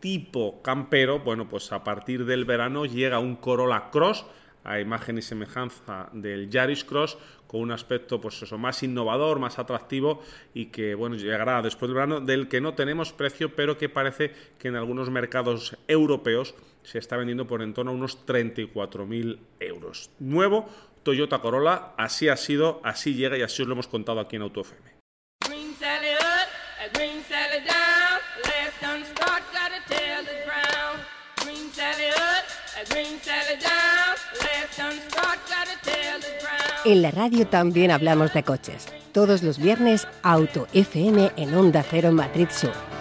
tipo 0.00 0.62
campero, 0.62 1.20
bueno, 1.20 1.48
pues 1.48 1.70
a 1.72 1.84
partir 1.84 2.24
del 2.24 2.44
verano 2.44 2.84
llega 2.86 3.20
un 3.20 3.36
Corolla 3.36 3.90
Cross 3.90 4.26
a 4.64 4.80
imagen 4.80 5.18
y 5.18 5.22
semejanza 5.22 6.08
del 6.12 6.48
Yaris 6.48 6.84
Cross 6.84 7.18
con 7.46 7.60
un 7.60 7.72
aspecto 7.72 8.20
pues 8.20 8.40
eso 8.42 8.58
más 8.58 8.82
innovador, 8.82 9.38
más 9.38 9.58
atractivo 9.58 10.22
y 10.54 10.66
que 10.66 10.94
bueno, 10.94 11.16
llegará 11.16 11.62
después 11.62 11.88
del 11.88 11.94
verano 11.94 12.20
del 12.20 12.48
que 12.48 12.60
no 12.60 12.74
tenemos 12.74 13.12
precio, 13.12 13.54
pero 13.54 13.76
que 13.76 13.88
parece 13.88 14.32
que 14.58 14.68
en 14.68 14.76
algunos 14.76 15.10
mercados 15.10 15.76
europeos 15.86 16.54
se 16.82 16.98
está 16.98 17.16
vendiendo 17.16 17.46
por 17.46 17.62
en 17.62 17.74
torno 17.74 17.92
a 17.92 17.94
unos 17.94 18.26
34.000 18.26 19.38
euros. 19.60 20.10
Nuevo 20.18 20.68
Toyota 21.02 21.40
Corolla, 21.40 21.94
así 21.96 22.28
ha 22.28 22.36
sido, 22.36 22.80
así 22.84 23.14
llega 23.14 23.36
y 23.36 23.42
así 23.42 23.62
os 23.62 23.68
lo 23.68 23.74
hemos 23.74 23.88
contado 23.88 24.20
aquí 24.20 24.36
en 24.36 24.42
AutoFM. 24.42 24.92
En 36.84 37.00
la 37.00 37.12
radio 37.12 37.46
también 37.46 37.92
hablamos 37.92 38.34
de 38.34 38.42
coches. 38.42 38.86
Todos 39.12 39.42
los 39.42 39.58
viernes, 39.58 40.08
Auto 40.22 40.66
FM 40.72 41.32
en 41.36 41.54
Onda 41.54 41.84
Cero 41.88 42.10
Madrid 42.10 42.48
Sur. 42.50 42.91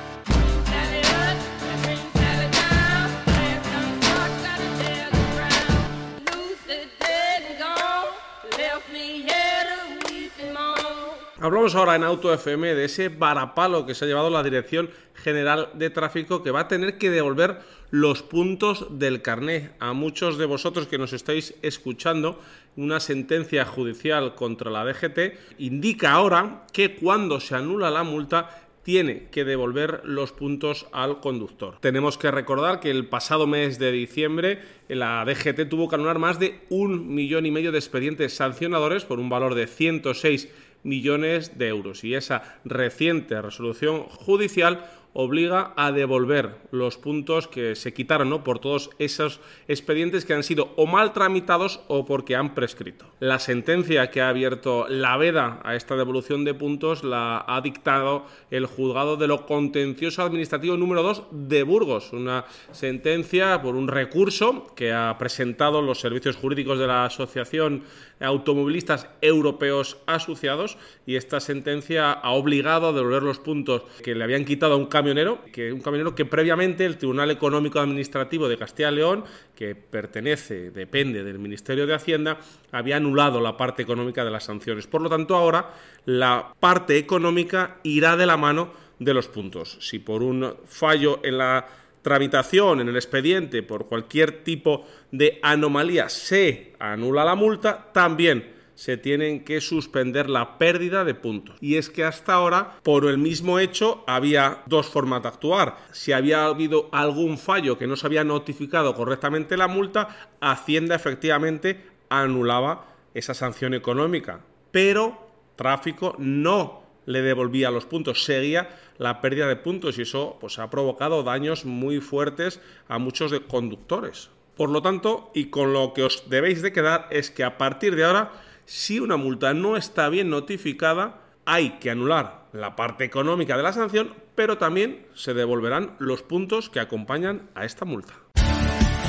Hablamos 11.43 11.74
ahora 11.74 11.95
en 11.95 12.03
Auto 12.03 12.31
FM 12.31 12.75
de 12.75 12.86
ese 12.86 13.10
varapalo 13.10 13.88
que 13.88 13.95
se 13.95 14.05
ha 14.05 14.07
llevado 14.07 14.29
la 14.29 14.43
Dirección 14.43 14.91
General 15.15 15.69
de 15.74 15.89
Tráfico 15.89 16.43
que 16.43 16.51
va 16.51 16.60
a 16.60 16.67
tener 16.67 17.00
que 17.00 17.10
devolver 17.10 17.62
los 17.89 18.21
puntos 18.21 18.86
del 19.00 19.24
carné. 19.24 19.71
A 19.79 19.93
muchos 19.93 20.38
de 20.38 20.45
vosotros 20.45 20.86
que 20.86 21.00
nos 21.00 21.13
estáis 21.13 21.55
escuchando, 21.63 22.39
una 22.75 23.00
sentencia 23.00 23.65
judicial 23.65 24.36
contra 24.36 24.69
la 24.69 24.86
DGT 24.86 25.57
indica 25.57 26.12
ahora 26.12 26.67
que 26.74 26.95
cuando 26.95 27.39
se 27.39 27.55
anula 27.55 27.89
la 27.89 28.03
multa 28.03 28.67
tiene 28.83 29.27
que 29.31 29.43
devolver 29.43 30.01
los 30.03 30.31
puntos 30.33 30.88
al 30.91 31.21
conductor. 31.21 31.77
Tenemos 31.79 32.19
que 32.19 32.29
recordar 32.29 32.79
que 32.79 32.91
el 32.91 33.07
pasado 33.07 33.48
mes 33.48 33.79
de 33.79 33.91
diciembre 33.91 34.60
la 34.89 35.25
DGT 35.25 35.69
tuvo 35.69 35.89
que 35.89 35.95
anular 35.95 36.19
más 36.19 36.39
de 36.39 36.62
un 36.69 37.13
millón 37.13 37.48
y 37.48 37.51
medio 37.51 37.71
de 37.71 37.79
expedientes 37.79 38.36
sancionadores 38.36 39.05
por 39.05 39.19
un 39.19 39.29
valor 39.29 39.55
de 39.55 39.65
106 39.65 40.50
millones 40.83 41.57
de 41.57 41.67
euros 41.67 42.03
y 42.03 42.15
esa 42.15 42.59
reciente 42.63 43.41
resolución 43.41 44.03
judicial 44.03 44.85
obliga 45.13 45.73
a 45.75 45.91
devolver 45.91 46.55
los 46.71 46.97
puntos 46.97 47.47
que 47.47 47.75
se 47.75 47.93
quitaron 47.93 48.29
¿no? 48.29 48.43
por 48.43 48.59
todos 48.59 48.91
esos 48.97 49.41
expedientes 49.67 50.25
que 50.25 50.33
han 50.33 50.43
sido 50.43 50.73
o 50.77 50.85
mal 50.85 51.11
tramitados 51.11 51.81
o 51.88 52.05
porque 52.05 52.35
han 52.35 52.53
prescrito. 52.55 53.05
La 53.19 53.39
sentencia 53.39 54.09
que 54.09 54.21
ha 54.21 54.29
abierto 54.29 54.88
la 54.88 55.17
veda 55.17 55.59
a 55.63 55.75
esta 55.75 55.95
devolución 55.95 56.45
de 56.45 56.53
puntos 56.53 57.03
la 57.03 57.43
ha 57.47 57.61
dictado 57.61 58.25
el 58.50 58.65
juzgado 58.65 59.17
de 59.17 59.27
lo 59.27 59.45
contencioso 59.45 60.23
administrativo 60.23 60.77
número 60.77 61.03
2 61.03 61.23
de 61.31 61.63
Burgos, 61.63 62.13
una 62.13 62.45
sentencia 62.71 63.61
por 63.61 63.75
un 63.75 63.88
recurso 63.88 64.73
que 64.75 64.93
ha 64.93 65.17
presentado 65.17 65.81
los 65.81 66.00
servicios 66.00 66.38
jurídicos 66.38 66.79
de 66.79 66.88
la 66.88 67.05
Asociación 67.05 67.83
Automovilistas 68.22 69.08
Europeos 69.22 69.98
Asociados 70.06 70.78
y 71.06 71.16
esta 71.16 71.40
sentencia 71.40 72.12
ha 72.12 72.32
obligado 72.32 72.90
a 72.90 72.94
devolver 72.94 73.24
los 73.24 73.40
puntos 73.40 73.84
que 74.04 74.16
le 74.16 74.24
habían 74.24 74.46
quitado 74.46 74.74
a 74.74 74.78
un 74.78 74.86
camionero, 74.86 75.40
que 75.51 75.74
un 75.74 75.82
camionero 75.82 76.16
que 76.16 76.25
previamente 76.25 76.86
el 76.86 76.98
Tribunal 76.98 77.32
Económico 77.32 77.80
Administrativo 77.80 78.48
de 78.48 78.58
Castilla 78.58 78.92
y 78.92 78.96
León, 78.96 79.24
que 79.56 79.75
pertenece, 79.75 80.72
depende 80.72 81.24
del 81.24 81.40
Ministerio 81.40 81.88
de 81.88 81.94
Hacienda, 81.94 82.40
había 82.72 82.98
anulado 82.98 83.42
la 83.42 83.58
parte 83.58 83.82
económica 83.82 84.24
de 84.24 84.32
las 84.32 84.46
sanciones. 84.46 84.88
Por 84.88 85.01
lo 85.01 85.10
tanto, 85.10 85.36
ahora 85.36 85.74
la 86.06 86.54
parte 86.60 86.98
económica 86.98 87.78
irá 87.84 88.16
de 88.16 88.25
la 88.25 88.38
mano 88.38 88.74
de 89.00 89.13
los 89.13 89.28
puntos. 89.28 89.78
Si 89.82 90.00
por 90.00 90.22
un 90.22 90.58
fallo 90.66 91.20
en 91.24 91.40
la 91.40 91.68
tramitación 92.01 92.81
en 92.81 92.89
el 92.89 92.96
expediente 92.96 93.63
por 93.63 93.88
cualquier 93.88 94.43
tipo 94.43 94.86
de 95.12 95.39
anomalía 95.41 96.10
se 96.10 96.74
anula 96.79 97.25
la 97.25 97.36
multa, 97.36 97.91
también 97.93 98.62
se 98.75 98.98
tienen 98.98 99.43
que 99.43 99.62
suspender 99.62 100.27
la 100.27 100.58
pérdida 100.58 101.03
de 101.03 101.13
puntos. 101.13 101.55
Y 101.62 101.75
es 101.75 101.91
que 101.91 102.03
hasta 102.03 102.34
ahora, 102.34 102.79
por 102.81 103.05
el 103.05 103.20
mismo 103.20 103.60
hecho, 103.60 104.03
había 104.08 104.63
dos 104.65 104.88
formas 104.88 105.22
de 105.22 105.27
actuar. 105.27 105.77
Si 105.91 106.13
había 106.13 106.46
habido 106.46 106.89
algún 106.91 107.38
fallo 107.38 107.77
que 107.77 107.86
no 107.86 107.96
se 107.96 108.08
había 108.08 108.24
notificado 108.24 108.96
correctamente 108.96 109.55
la 109.55 109.67
multa, 109.67 110.31
Hacienda 110.39 110.96
efectivamente 110.96 111.86
anulaba 112.10 112.88
esa 113.13 113.36
sanción 113.36 113.75
económica. 113.75 114.39
Pero 114.72 115.27
tráfico 115.55 116.15
no 116.17 116.80
le 117.05 117.22
devolvía 117.22 117.72
los 117.72 117.86
puntos, 117.86 118.24
seguía 118.24 118.70
la 118.98 119.22
pérdida 119.22 119.48
de 119.48 119.55
puntos 119.55 119.98
y 119.98 120.03
eso 120.03 120.38
pues, 120.39 120.60
ha 120.60 120.70
provocado 120.70 121.24
daños 121.24 121.65
muy 121.65 122.00
fuertes 122.00 122.62
a 122.88 123.00
muchos 123.00 123.34
conductores. 123.48 124.29
Por 124.55 124.70
lo 124.70 124.81
tanto, 124.81 125.31
y 125.34 125.46
con 125.46 125.74
lo 125.74 125.93
que 125.93 126.03
os 126.03 126.29
debéis 126.29 126.62
de 126.62 126.74
quedar 126.74 127.08
es 127.10 127.31
que 127.31 127.43
a 127.43 127.58
partir 127.58 127.96
de 127.96 128.03
ahora, 128.03 128.31
si 128.65 129.00
una 129.00 129.17
multa 129.17 129.53
no 129.53 129.77
está 129.77 130.10
bien 130.10 130.29
notificada, 130.29 131.22
hay 131.46 131.79
que 131.79 131.89
anular 131.89 132.46
la 132.53 132.75
parte 132.75 133.03
económica 133.03 133.58
de 133.58 133.63
la 133.63 133.74
sanción, 133.74 134.13
pero 134.36 134.58
también 134.58 135.08
se 135.15 135.34
devolverán 135.34 135.96
los 136.00 136.22
puntos 136.22 136.70
que 136.70 136.79
acompañan 136.79 137.50
a 137.55 137.65
esta 137.65 137.86
multa. 137.86 138.13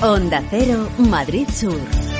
Onda 0.00 0.42
Cero, 0.50 0.88
Madrid 0.98 1.48
Sur. 1.48 2.11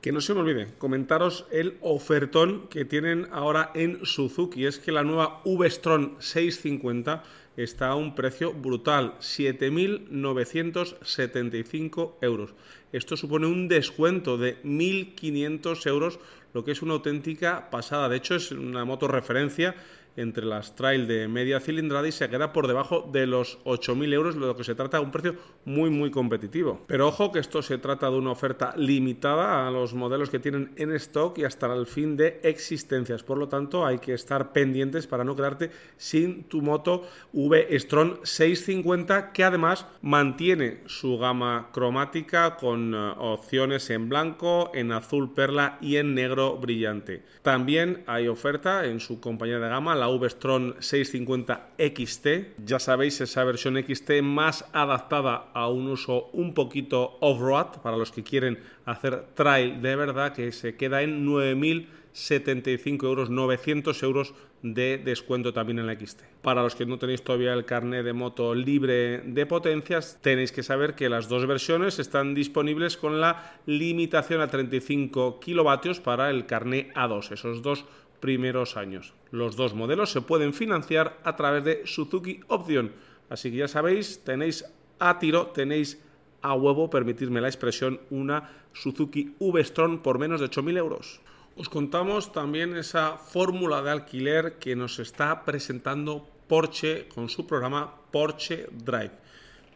Que 0.00 0.12
no 0.12 0.20
se 0.20 0.32
me 0.32 0.38
olvide, 0.40 0.68
comentaros 0.78 1.46
el 1.50 1.76
ofertón 1.80 2.68
que 2.68 2.84
tienen 2.84 3.26
ahora 3.32 3.72
en 3.74 4.06
Suzuki. 4.06 4.64
Es 4.64 4.78
que 4.78 4.92
la 4.92 5.02
nueva 5.02 5.40
V-Strom 5.44 6.20
650 6.20 7.24
está 7.56 7.88
a 7.88 7.96
un 7.96 8.14
precio 8.14 8.52
brutal, 8.52 9.14
7.975 9.18 12.12
euros. 12.20 12.54
Esto 12.92 13.16
supone 13.16 13.48
un 13.48 13.66
descuento 13.66 14.38
de 14.38 14.62
1.500 14.62 15.84
euros, 15.88 16.20
lo 16.54 16.62
que 16.62 16.70
es 16.70 16.82
una 16.82 16.94
auténtica 16.94 17.68
pasada. 17.70 18.08
De 18.08 18.18
hecho, 18.18 18.36
es 18.36 18.52
una 18.52 18.84
moto 18.84 19.08
referencia 19.08 19.74
entre 20.18 20.44
las 20.44 20.74
trail 20.74 21.06
de 21.06 21.28
media 21.28 21.60
cilindrada 21.60 22.06
y 22.06 22.12
se 22.12 22.28
queda 22.28 22.52
por 22.52 22.66
debajo 22.66 23.08
de 23.12 23.26
los 23.26 23.58
8.000 23.64 24.12
euros, 24.12 24.36
lo 24.36 24.56
que 24.56 24.64
se 24.64 24.74
trata 24.74 24.98
de 24.98 25.04
un 25.04 25.10
precio 25.10 25.36
muy 25.64 25.90
muy 25.90 26.10
competitivo. 26.10 26.84
Pero 26.86 27.08
ojo 27.08 27.32
que 27.32 27.38
esto 27.38 27.62
se 27.62 27.78
trata 27.78 28.10
de 28.10 28.16
una 28.16 28.32
oferta 28.32 28.74
limitada 28.76 29.66
a 29.66 29.70
los 29.70 29.94
modelos 29.94 30.30
que 30.30 30.38
tienen 30.38 30.72
en 30.76 30.92
stock 30.92 31.38
y 31.38 31.44
hasta 31.44 31.72
el 31.72 31.86
fin 31.86 32.16
de 32.16 32.40
existencias. 32.42 33.22
Por 33.22 33.38
lo 33.38 33.48
tanto, 33.48 33.86
hay 33.86 33.98
que 33.98 34.14
estar 34.14 34.52
pendientes 34.52 35.06
para 35.06 35.24
no 35.24 35.36
quedarte 35.36 35.70
sin 35.96 36.44
tu 36.44 36.62
moto 36.62 37.06
V-Strom 37.32 38.18
650 38.22 39.32
que 39.32 39.44
además 39.44 39.86
mantiene 40.02 40.82
su 40.86 41.18
gama 41.18 41.70
cromática 41.72 42.56
con 42.56 42.94
eh, 42.94 43.12
opciones 43.18 43.90
en 43.90 44.08
blanco, 44.08 44.70
en 44.74 44.92
azul 44.92 45.32
perla 45.34 45.78
y 45.80 45.96
en 45.96 46.14
negro 46.14 46.56
brillante. 46.56 47.22
También 47.42 48.02
hay 48.06 48.28
oferta 48.28 48.86
en 48.86 49.00
su 49.00 49.20
compañía 49.20 49.58
de 49.58 49.68
gama, 49.68 49.94
la 49.94 50.07
V-Strom 50.08 50.74
650 50.78 51.70
XT. 51.78 52.26
Ya 52.64 52.78
sabéis, 52.78 53.20
esa 53.20 53.44
versión 53.44 53.76
XT 53.82 54.22
más 54.22 54.64
adaptada 54.72 55.50
a 55.54 55.68
un 55.68 55.88
uso 55.88 56.30
un 56.32 56.54
poquito 56.54 57.18
off-road 57.20 57.80
para 57.82 57.96
los 57.96 58.12
que 58.12 58.22
quieren 58.22 58.58
hacer 58.84 59.26
trail 59.34 59.80
de 59.82 59.96
verdad, 59.96 60.32
que 60.32 60.52
se 60.52 60.76
queda 60.76 61.02
en 61.02 61.26
9.075 61.26 63.04
euros, 63.04 63.30
900 63.30 64.02
euros 64.02 64.34
de 64.62 64.98
descuento 64.98 65.52
también 65.52 65.78
en 65.78 65.86
la 65.86 65.94
XT. 65.94 66.22
Para 66.42 66.62
los 66.62 66.74
que 66.74 66.86
no 66.86 66.98
tenéis 66.98 67.22
todavía 67.22 67.52
el 67.52 67.64
carnet 67.64 68.04
de 68.04 68.12
moto 68.12 68.54
libre 68.54 69.18
de 69.18 69.46
potencias, 69.46 70.18
tenéis 70.20 70.52
que 70.52 70.62
saber 70.62 70.94
que 70.94 71.08
las 71.08 71.28
dos 71.28 71.46
versiones 71.46 71.98
están 71.98 72.34
disponibles 72.34 72.96
con 72.96 73.20
la 73.20 73.60
limitación 73.66 74.40
a 74.40 74.48
35 74.48 75.38
kilovatios 75.40 76.00
para 76.00 76.30
el 76.30 76.46
carnet 76.46 76.92
A2, 76.94 77.32
esos 77.32 77.62
dos 77.62 77.84
primeros 78.20 78.76
años. 78.76 79.14
Los 79.30 79.56
dos 79.56 79.74
modelos 79.74 80.10
se 80.10 80.20
pueden 80.20 80.54
financiar 80.54 81.18
a 81.24 81.36
través 81.36 81.64
de 81.64 81.82
Suzuki 81.86 82.40
Option. 82.48 82.92
Así 83.28 83.50
que 83.50 83.58
ya 83.58 83.68
sabéis, 83.68 84.24
tenéis 84.24 84.64
a 84.98 85.18
tiro, 85.18 85.48
tenéis 85.48 86.02
a 86.42 86.54
huevo, 86.54 86.90
permitidme 86.90 87.40
la 87.40 87.48
expresión, 87.48 88.00
una 88.10 88.50
Suzuki 88.72 89.34
V-Strom 89.38 90.02
por 90.02 90.18
menos 90.18 90.40
de 90.40 90.48
8.000 90.48 90.78
euros. 90.78 91.20
Os 91.56 91.68
contamos 91.68 92.32
también 92.32 92.76
esa 92.76 93.16
fórmula 93.16 93.82
de 93.82 93.90
alquiler 93.90 94.58
que 94.58 94.76
nos 94.76 94.98
está 95.00 95.44
presentando 95.44 96.28
Porsche 96.46 97.08
con 97.08 97.28
su 97.28 97.46
programa 97.46 97.92
Porsche 98.12 98.68
Drive. 98.70 99.12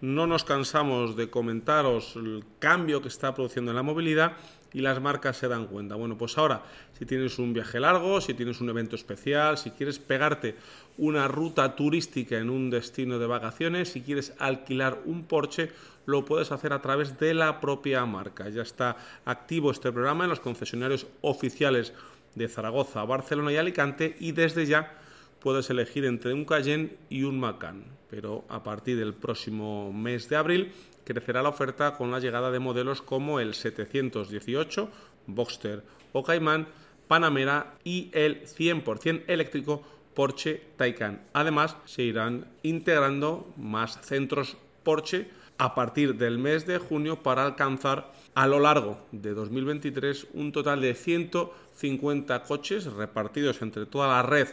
No 0.01 0.27
nos 0.27 0.45
cansamos 0.45 1.17
de 1.17 1.31
comentaros 1.31 2.17
el 2.17 2.45
cambio 2.59 3.03
que 3.03 3.09
está 3.09 3.35
produciendo 3.35 3.73
en 3.73 3.77
la 3.77 3.83
movilidad 3.83 4.37
y 4.73 4.81
las 4.81 5.01
marcas 5.01 5.37
se 5.37 5.49
dan 5.49 5.67
cuenta. 5.67 5.95
Bueno, 5.95 6.17
pues 6.17 6.39
ahora, 6.39 6.63
si 6.99 7.07
tienes 7.07 7.39
un 7.39 7.53
viaje 7.53 7.81
largo, 7.81 8.21
si 8.21 8.35
tienes 8.35 8.61
un 8.61 8.69
evento 8.69 8.97
especial, 8.97 9.59
si 9.59 9.71
quieres 9.71 9.99
pegarte 9.99 10.57
una 10.99 11.29
ruta 11.29 11.75
turística 11.75 12.39
en 12.39 12.51
un 12.51 12.71
destino 12.71 13.19
de 13.19 13.27
vacaciones, 13.27 13.91
si 13.91 14.03
quieres 14.03 14.35
alquilar 14.39 15.01
un 15.05 15.25
Porsche, 15.25 15.71
lo 16.07 16.25
puedes 16.25 16.53
hacer 16.53 16.73
a 16.73 16.83
través 16.83 17.19
de 17.19 17.35
la 17.35 17.61
propia 17.61 18.05
marca. 18.07 18.49
Ya 18.49 18.63
está 18.63 18.97
activo 19.25 19.71
este 19.71 19.93
programa 19.93 20.25
en 20.25 20.31
los 20.31 20.41
concesionarios 20.41 21.07
oficiales 21.21 21.93
de 22.35 22.49
Zaragoza, 22.49 23.05
Barcelona 23.05 23.53
y 23.53 23.57
Alicante 23.57 24.17
y 24.19 24.33
desde 24.33 24.67
ya 24.67 24.99
puedes 25.41 25.69
elegir 25.71 26.05
entre 26.05 26.33
un 26.33 26.45
Cayenne 26.45 26.97
y 27.09 27.25
un 27.25 27.39
Macan. 27.39 27.85
Pero 28.11 28.45
a 28.49 28.63
partir 28.63 28.99
del 28.99 29.15
próximo 29.15 29.93
mes 29.93 30.29
de 30.29 30.37
abril 30.37 30.73
crecerá 31.05 31.43
la 31.43 31.49
oferta 31.49 31.95
con 31.97 32.11
la 32.11 32.21
llegada 32.21 32.51
de 32.51 32.59
modelos 32.59 33.03
como 33.03 33.41
el 33.41 33.55
718, 33.55 34.89
Boxster 35.27 35.83
o 36.13 36.23
Cayman, 36.23 36.67
Panamera 37.09 37.75
y 37.85 38.11
el 38.13 38.43
100% 38.43 39.25
eléctrico 39.27 39.83
Porsche 40.15 40.63
Taycan. 40.77 41.23
Además, 41.33 41.77
se 41.85 42.03
irán 42.03 42.47
integrando 42.63 43.53
más 43.57 44.01
centros 44.03 44.57
Porsche 44.83 45.29
a 45.59 45.75
partir 45.75 46.17
del 46.17 46.39
mes 46.39 46.67
de 46.67 46.79
junio 46.79 47.23
para 47.23 47.45
alcanzar 47.45 48.13
a 48.35 48.47
lo 48.47 48.59
largo 48.59 48.99
de 49.13 49.33
2023 49.35 50.29
un 50.35 50.53
total 50.53 50.81
de 50.81 50.95
150 50.95 52.43
coches 52.43 52.87
repartidos 52.87 53.63
entre 53.63 53.87
toda 53.87 54.09
la 54.09 54.23
red 54.23 54.49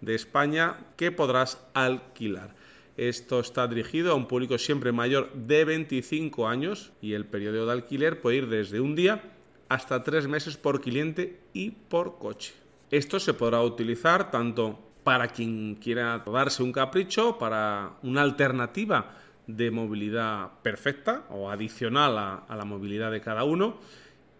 de 0.00 0.14
España 0.14 0.78
que 0.96 1.12
podrás 1.12 1.58
alquilar. 1.74 2.54
Esto 2.98 3.38
está 3.38 3.68
dirigido 3.68 4.10
a 4.10 4.16
un 4.16 4.26
público 4.26 4.58
siempre 4.58 4.90
mayor 4.90 5.32
de 5.32 5.64
25 5.64 6.48
años 6.48 6.90
y 7.00 7.12
el 7.12 7.26
periodo 7.26 7.64
de 7.64 7.72
alquiler 7.72 8.20
puede 8.20 8.38
ir 8.38 8.48
desde 8.48 8.80
un 8.80 8.96
día 8.96 9.22
hasta 9.68 10.02
tres 10.02 10.26
meses 10.26 10.56
por 10.56 10.80
cliente 10.80 11.38
y 11.52 11.70
por 11.70 12.18
coche. 12.18 12.54
Esto 12.90 13.20
se 13.20 13.34
podrá 13.34 13.62
utilizar 13.62 14.32
tanto 14.32 14.80
para 15.04 15.28
quien 15.28 15.76
quiera 15.76 16.24
darse 16.26 16.64
un 16.64 16.72
capricho, 16.72 17.38
para 17.38 17.92
una 18.02 18.22
alternativa 18.22 19.14
de 19.46 19.70
movilidad 19.70 20.50
perfecta 20.62 21.24
o 21.30 21.50
adicional 21.50 22.18
a, 22.18 22.56
la 22.56 22.64
movilidad 22.64 23.12
de 23.12 23.20
cada 23.20 23.44
uno 23.44 23.78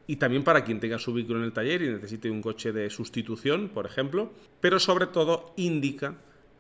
y 0.09 0.17
también 0.17 0.43
para 0.43 0.65
quien 0.65 0.81
tenga 0.81 0.99
su 0.99 1.13
vehículo 1.15 1.39
en 1.39 1.45
el 1.45 1.53
taller 1.53 1.83
y 1.83 1.91
necesite 1.91 2.29
un 2.29 2.43
coche 2.43 2.73
de 2.73 2.91
sustitución, 2.91 3.69
por 3.69 3.87
ejemplo, 3.87 4.33
pero 4.61 4.81
sobre 4.81 5.07
todo 5.07 5.53
indica 5.57 6.17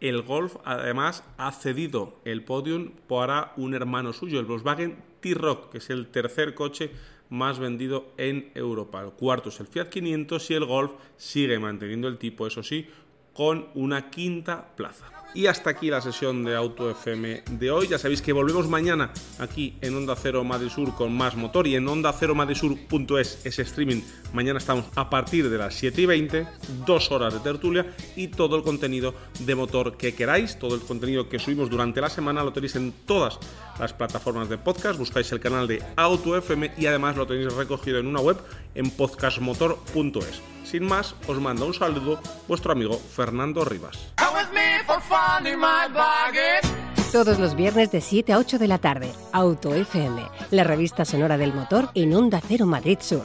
El 0.00 0.22
Golf 0.22 0.56
además 0.64 1.24
ha 1.38 1.52
cedido 1.52 2.18
el 2.24 2.44
podium 2.44 2.92
para 3.08 3.52
un 3.56 3.74
hermano 3.74 4.12
suyo, 4.12 4.40
el 4.40 4.46
Volkswagen 4.46 4.96
T-Roc, 5.20 5.70
que 5.70 5.78
es 5.78 5.90
el 5.90 6.08
tercer 6.08 6.54
coche 6.54 6.90
más 7.30 7.58
vendido 7.58 8.12
en 8.18 8.50
Europa. 8.54 9.02
El 9.02 9.12
cuarto 9.12 9.48
es 9.48 9.60
el 9.60 9.66
Fiat 9.66 9.88
500 9.88 10.50
y 10.50 10.54
el 10.54 10.64
Golf 10.64 10.92
sigue 11.16 11.58
manteniendo 11.58 12.08
el 12.08 12.18
tipo, 12.18 12.46
eso 12.46 12.62
sí, 12.62 12.86
con 13.36 13.66
una 13.74 14.10
quinta 14.10 14.66
plaza. 14.76 15.04
Y 15.34 15.48
hasta 15.48 15.68
aquí 15.68 15.90
la 15.90 16.00
sesión 16.00 16.44
de 16.44 16.56
Auto 16.56 16.90
FM 16.90 17.42
de 17.50 17.70
hoy. 17.70 17.88
Ya 17.88 17.98
sabéis 17.98 18.22
que 18.22 18.32
volvemos 18.32 18.68
mañana 18.68 19.12
aquí 19.38 19.76
en 19.82 19.94
Onda 19.94 20.16
Cero 20.16 20.42
Madrid 20.44 20.70
Sur 20.70 20.94
con 20.94 21.14
más 21.14 21.36
motor 21.36 21.66
y 21.66 21.76
en 21.76 21.86
Onda 21.86 22.14
Cero 22.18 22.34
Sur.es 22.54 23.44
ese 23.44 23.60
streaming. 23.60 24.00
Mañana 24.32 24.58
estamos 24.58 24.86
a 24.94 25.10
partir 25.10 25.50
de 25.50 25.58
las 25.58 25.74
7 25.74 26.00
y 26.00 26.06
20, 26.06 26.46
dos 26.86 27.12
horas 27.12 27.34
de 27.34 27.40
tertulia 27.40 27.94
y 28.16 28.28
todo 28.28 28.56
el 28.56 28.62
contenido 28.62 29.14
de 29.40 29.54
motor 29.54 29.98
que 29.98 30.14
queráis. 30.14 30.58
Todo 30.58 30.74
el 30.74 30.80
contenido 30.80 31.28
que 31.28 31.38
subimos 31.38 31.68
durante 31.68 32.00
la 32.00 32.08
semana 32.08 32.42
lo 32.42 32.54
tenéis 32.54 32.76
en 32.76 32.92
todas 33.04 33.38
las 33.78 33.92
plataformas 33.92 34.48
de 34.48 34.56
podcast. 34.56 34.98
Buscáis 34.98 35.30
el 35.32 35.40
canal 35.40 35.68
de 35.68 35.82
Auto 35.96 36.34
FM 36.34 36.72
y 36.78 36.86
además 36.86 37.14
lo 37.14 37.26
tenéis 37.26 37.52
recogido 37.52 37.98
en 37.98 38.06
una 38.06 38.20
web 38.20 38.38
en 38.74 38.90
podcastmotor.es. 38.90 40.55
Sin 40.66 40.84
más, 40.84 41.14
os 41.28 41.40
manda 41.40 41.64
un 41.64 41.72
saludo 41.72 42.18
vuestro 42.48 42.72
amigo 42.72 42.98
Fernando 42.98 43.64
Rivas. 43.64 44.12
Todos 47.12 47.38
los 47.38 47.54
viernes 47.54 47.92
de 47.92 48.00
7 48.00 48.32
a 48.32 48.38
8 48.38 48.58
de 48.58 48.66
la 48.66 48.78
tarde, 48.78 49.12
Auto 49.32 49.74
FM, 49.74 50.22
la 50.50 50.64
revista 50.64 51.04
sonora 51.04 51.38
del 51.38 51.54
motor 51.54 51.90
en 51.94 52.12
Onda 52.14 52.42
Cero 52.46 52.66
Madrid 52.66 52.98
Sur. 53.00 53.24